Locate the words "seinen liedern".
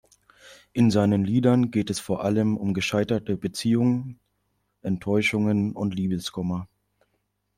0.89-1.69